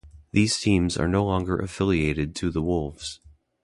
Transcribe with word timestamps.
These 0.31 0.59
teams 0.59 0.97
are 0.97 1.07
no 1.07 1.23
longer 1.23 1.55
affiliated 1.59 2.33
to 2.37 2.49
the 2.49 2.63
Wolves. 2.63 3.19